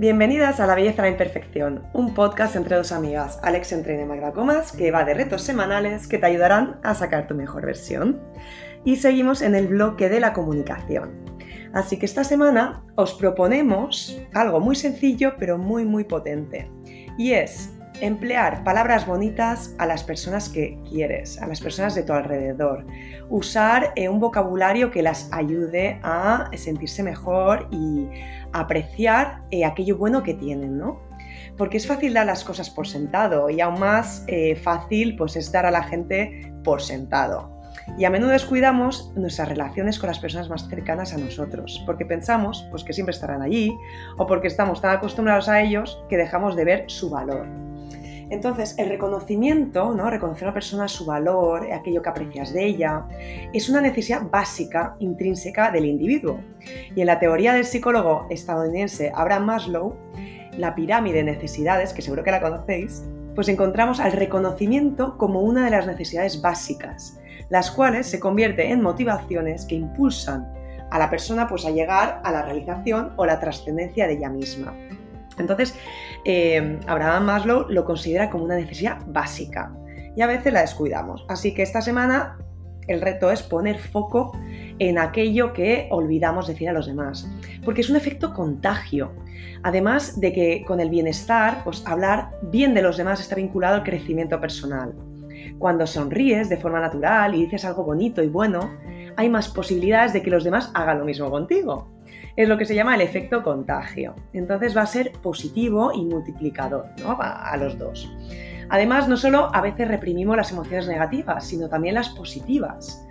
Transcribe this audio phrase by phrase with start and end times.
[0.00, 4.06] Bienvenidas a La Belleza a la Imperfección, un podcast entre dos amigas, Alex Entrene y
[4.06, 8.18] Magda Comas, que va de retos semanales que te ayudarán a sacar tu mejor versión.
[8.82, 11.10] Y seguimos en el bloque de la comunicación.
[11.74, 16.70] Así que esta semana os proponemos algo muy sencillo pero muy muy potente.
[17.18, 17.70] Y es
[18.00, 22.86] emplear palabras bonitas a las personas que quieres, a las personas de tu alrededor.
[23.28, 28.08] Usar eh, un vocabulario que las ayude a sentirse mejor y
[28.52, 31.00] apreciar eh, aquello bueno que tienen, ¿no?
[31.56, 35.52] Porque es fácil dar las cosas por sentado y aún más eh, fácil pues es
[35.52, 37.60] dar a la gente por sentado.
[37.98, 42.66] Y a menudo descuidamos nuestras relaciones con las personas más cercanas a nosotros, porque pensamos
[42.70, 43.76] pues, que siempre estarán allí
[44.16, 47.69] o porque estamos tan acostumbrados a ellos que dejamos de ver su valor.
[48.30, 50.08] Entonces, el reconocimiento, ¿no?
[50.08, 53.04] reconocer a una persona su valor, aquello que aprecias de ella,
[53.52, 56.40] es una necesidad básica, intrínseca del individuo.
[56.94, 59.96] Y en la teoría del psicólogo estadounidense Abraham Maslow,
[60.56, 65.64] la pirámide de necesidades, que seguro que la conocéis, pues encontramos al reconocimiento como una
[65.64, 70.52] de las necesidades básicas, las cuales se convierte en motivaciones que impulsan
[70.90, 74.74] a la persona pues, a llegar a la realización o la trascendencia de ella misma.
[75.40, 75.74] Entonces,
[76.24, 79.72] eh, Abraham Maslow lo considera como una necesidad básica
[80.16, 81.24] y a veces la descuidamos.
[81.28, 82.38] Así que esta semana
[82.88, 84.32] el reto es poner foco
[84.78, 87.28] en aquello que olvidamos decir a los demás,
[87.64, 89.12] porque es un efecto contagio.
[89.62, 93.84] Además de que con el bienestar, pues hablar bien de los demás está vinculado al
[93.84, 94.94] crecimiento personal.
[95.58, 98.70] Cuando sonríes de forma natural y dices algo bonito y bueno,
[99.16, 101.99] hay más posibilidades de que los demás hagan lo mismo contigo
[102.36, 104.14] es lo que se llama el efecto contagio.
[104.32, 107.16] Entonces va a ser positivo y multiplicador ¿no?
[107.20, 108.10] a, los dos.
[108.68, 113.06] Además, no solo a veces reprimimos las emociones negativas, sino también las positivas.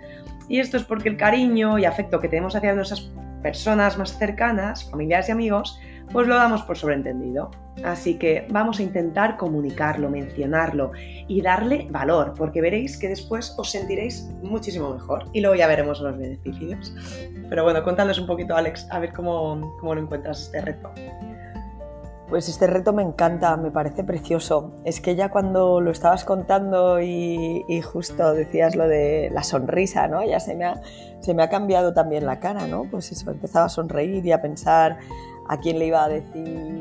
[0.48, 3.10] Y esto es porque el cariño y afecto que tenemos hacia nuestras
[3.42, 5.78] personas más cercanas, familiares y amigos,
[6.12, 7.50] pues lo damos por sobreentendido.
[7.84, 10.92] Así que vamos a intentar comunicarlo, mencionarlo
[11.28, 16.00] y darle valor, porque veréis que después os sentiréis muchísimo mejor y luego ya veremos
[16.00, 16.94] los beneficios.
[17.48, 20.90] Pero bueno, cuéntanos un poquito, Alex, a ver cómo, cómo lo encuentras este reto.
[22.30, 24.72] Pues este reto me encanta, me parece precioso.
[24.84, 30.24] Es que ya cuando lo estabas contando y, justo decías lo de la sonrisa, ¿no?
[30.24, 30.80] Ya se me, ha,
[31.18, 32.84] se me ha cambiado también la cara, ¿no?
[32.88, 34.98] Pues eso, empezaba a sonreír y a pensar
[35.48, 36.80] a quién le iba a decir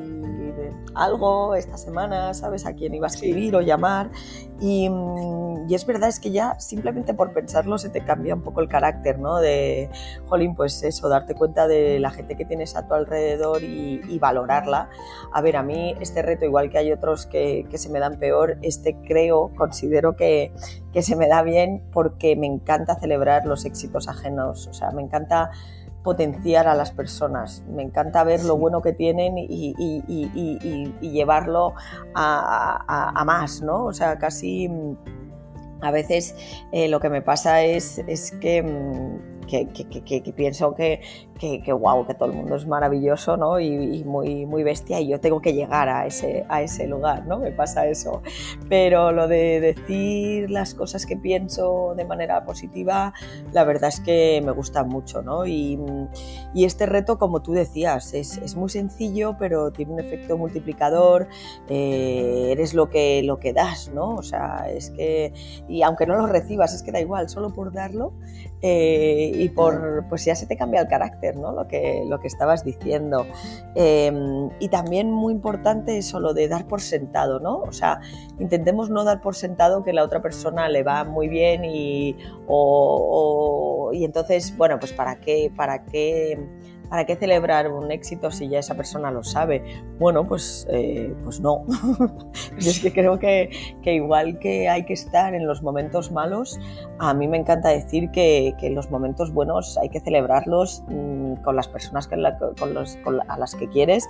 [0.96, 2.66] algo esta semana, ¿sabes?
[2.66, 4.12] A quién iba a escribir o llamar.
[4.60, 8.42] Y, mm, y, es verdad, es que ya simplemente por pensarlo se te cambia un
[8.42, 9.38] poco el carácter, ¿no?
[9.38, 9.90] De,
[10.28, 14.90] jolín, pues eso, darte cuenta de la gente que tienes a tu alrededor y, valorarla.
[15.32, 18.20] A ver, a mí este reto, igual que hay otros que, que se me dan
[18.20, 20.52] peor, este creo, considero que,
[20.92, 24.68] que se me da bien porque me encanta celebrar los éxitos ajenos.
[24.68, 25.52] O sea, me encanta
[26.04, 27.64] potenciar a las personas.
[27.68, 29.74] Me encanta ver lo bueno que tienen y,
[31.02, 31.74] llevarlo
[32.16, 33.86] a, más, ¿no?
[33.86, 34.98] O sea, casi mm,
[35.82, 36.36] a veces
[36.72, 38.64] eh, lo que me pasa es, es que
[39.50, 41.02] que, pienso que,
[41.40, 43.60] que, wow, que todo el mundo es maravilloso ¿no?
[43.60, 47.40] y, muy, muy bestia y yo tengo que llegar a ese, a ese lugar, ¿no?
[47.40, 48.22] Me pasa eso.
[48.70, 53.14] Pero lo de decir las cosas que pienso de manera positiva,
[53.52, 55.46] la verdad es que me gusta mucho, ¿no?
[55.46, 55.80] Y,
[56.54, 61.28] y este reto, como tú decías, es, es, muy sencillo, pero tiene un efecto multiplicador,
[61.70, 64.16] eh, eres lo que, lo que das, ¿no?
[64.16, 65.34] O sea, es que,
[65.68, 68.14] y aunque no lo recibas, es que da igual, solo por darlo,
[68.62, 71.54] eh, y por, pues ya se te cambia el carácter, ¿no?
[71.54, 73.26] Lo que, lo que estabas diciendo.
[73.74, 77.60] Em, y también muy importante eso, lo de dar por sentado, ¿no?
[77.60, 78.02] O sea,
[78.38, 82.18] intentemos no dar por sentado que la otra persona le va muy bien y,
[83.94, 86.38] y entonces, bueno, pues para qué, para qué
[86.90, 89.64] ¿Para qué celebrar un éxito si ya esa persona lo sabe?
[90.00, 91.66] Bueno, pues, eh, pues no.
[92.60, 93.52] Yo es que creo que,
[93.84, 96.60] que, igual que hay que estar en los momentos malos,
[96.98, 101.56] a mí me encanta decir que, que los momentos buenos hay que celebrarlos mmm, con
[101.56, 104.08] las personas que la, con los, con a las que quieres,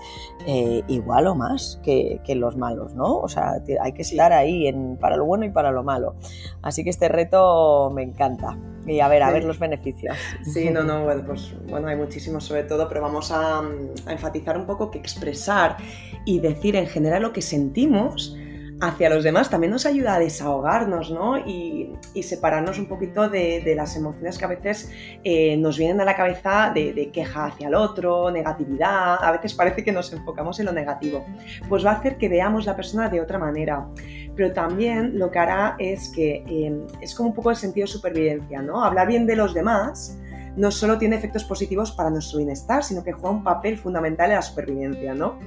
[0.47, 3.17] eh, igual o más que, que, los malos, ¿no?
[3.17, 6.15] O sea, hay que estar ahí en, para lo bueno y para lo malo.
[6.61, 8.57] Así que este reto me encanta.
[8.89, 10.17] Y a ver, a ver los beneficios.
[10.43, 14.57] Sí, no, no, bueno, pues bueno, hay muchísimos sobre todo, pero vamos a, a enfatizar
[14.57, 15.77] un poco que expresar
[16.25, 18.35] y decir en general lo que sentimos
[18.81, 21.37] hacia los demás también nos ayuda a desahogarnos ¿no?
[21.37, 24.91] y, separarnos un poquito de, las emociones que a veces
[25.23, 29.83] eh, nos vienen a la cabeza de, queja hacia el otro, negatividad, a veces parece
[29.83, 31.25] que nos enfocamos en lo negativo.
[31.67, 33.87] Pues va a hacer que veamos la persona de otra manera,
[34.35, 37.91] pero también lo que hará es que eh, es como un poco el sentido de
[37.91, 38.83] supervivencia, ¿no?
[38.83, 40.17] Hablar bien de los demás
[40.59, 44.35] no solo tiene efectos positivos para nuestro bienestar, sino que juega un papel fundamental en
[44.35, 45.39] la supervivencia, ¿no?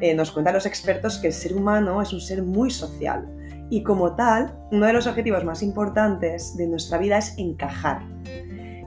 [0.00, 3.28] Eh, nos cuentan los expertos que el ser humano es un ser muy social
[3.70, 8.02] y como tal, uno de los objetivos más importantes de nuestra vida es encajar.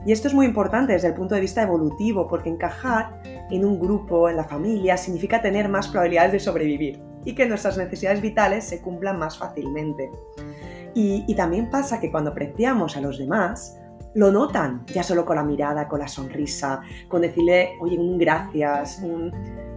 [0.04, 3.80] Y esto es muy importante desde el punto de vista evolutivo, porque encajar en un
[3.80, 8.64] grupo, en la familia, significa tener más probabilidades de sobrevivir y que nuestras necesidades vitales
[8.64, 10.10] se cumplan más fácilmente.
[10.94, 13.78] Y, y también pasa que cuando apreciamos a los demás,
[14.14, 19.00] lo notan, ya solo con la mirada, con la sonrisa, con decirle, oye, un gracias,
[19.02, 19.32] un,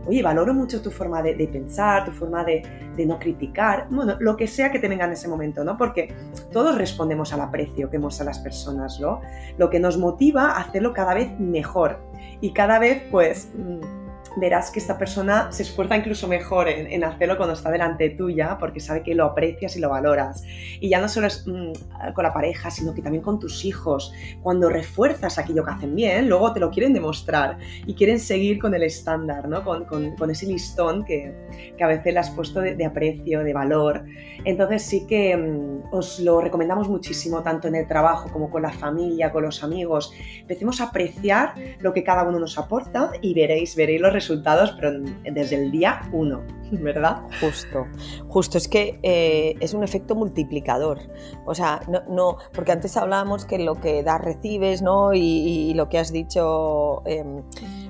[0.08, 2.64] oye, valoro mucho tu forma de, pensar, tu forma de,
[3.06, 5.78] no criticar, bueno, lo que sea que te venga en ese momento, ¿no?
[5.78, 6.14] Porque
[6.52, 9.22] todos respondemos al aprecio que muestran las personas, ¿no?
[9.58, 12.00] Lo que nos motiva a hacerlo cada vez mejor
[12.42, 13.50] y cada vez, pues...
[13.56, 14.05] Mm,
[14.36, 18.80] verás que esta persona se esfuerza incluso mejor en, hacerlo cuando está delante tuya porque
[18.80, 20.44] sabe que lo aprecias y lo valoras.
[20.80, 24.14] Y ya no solo es mm, con la pareja, sino que también con tus hijos.
[24.42, 28.74] Cuando refuerzas aquello que hacen bien, luego te lo quieren demostrar y quieren seguir con
[28.74, 29.64] el estándar, ¿no?
[29.64, 31.34] con, ese listón que,
[31.78, 34.04] que, a veces le has puesto de, aprecio, de valor.
[34.44, 38.72] Entonces sí que mm, os lo recomendamos muchísimo, tanto en el trabajo como con la
[38.72, 40.12] familia, con los amigos.
[40.40, 44.72] Empecemos a apreciar lo que cada uno nos aporta y veréis, veréis los resultados resultados,
[44.80, 46.42] pero desde el día uno,
[46.72, 47.22] ¿verdad?
[47.40, 47.86] Justo,
[48.28, 51.00] justo, es que eh, es un efecto multiplicador.
[51.46, 55.14] O sea, no, no, porque antes hablábamos que lo que das recibes, ¿no?
[55.14, 57.44] Y, lo que has dicho, em,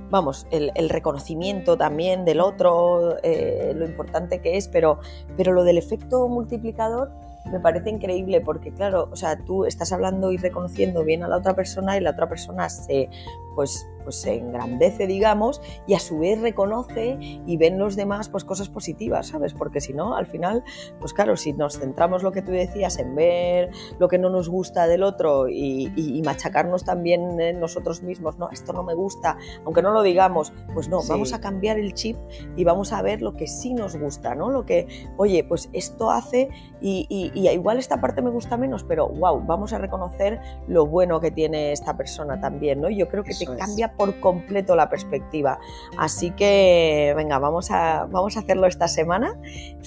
[0.10, 5.00] vamos, el, reconocimiento también del otro, eh, lo importante que es, pero,
[5.38, 7.12] pero lo del efecto multiplicador
[7.52, 11.38] me parece increíble porque, claro, o sea, tú estás hablando y reconociendo bien a la
[11.38, 13.10] otra persona y la otra persona se,
[13.56, 18.44] pues, pues se engrandece, digamos, y a su vez reconoce y ven los demás pues
[18.44, 19.54] cosas positivas, ¿sabes?
[19.54, 20.64] Porque si no, al final,
[21.00, 24.50] pues claro, si nos centramos lo que tú decías en ver lo que no nos
[24.50, 29.84] gusta del otro y, machacarnos también en nosotros mismos, no, esto no me gusta, aunque
[29.84, 32.18] no lo digamos, pues no, vamos a cambiar el chip
[32.56, 34.50] y vamos a ver lo que sí nos gusta, ¿no?
[34.50, 34.88] Lo que,
[35.18, 36.50] oye, pues esto hace
[36.82, 41.20] y, y igual esta parte me gusta menos, pero wow, vamos a reconocer lo bueno
[41.20, 42.90] que tiene esta persona también, ¿no?
[42.90, 45.60] Yo creo que te cambia por completo la perspectiva.
[45.98, 49.36] Así que, venga, vamos a, vamos a hacerlo esta semana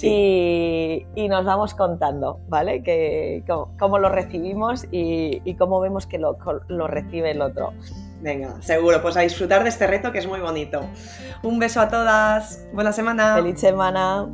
[0.00, 2.82] y, nos vamos contando, ¿vale?
[2.82, 3.44] Que,
[3.78, 6.38] cómo, lo recibimos y, cómo vemos que lo,
[6.68, 7.72] lo recibe el otro.
[8.20, 10.80] Venga, seguro, pues a disfrutar de este reto que es muy bonito.
[11.42, 13.36] Un beso a todas, buena semana.
[13.36, 14.28] Feliz semana.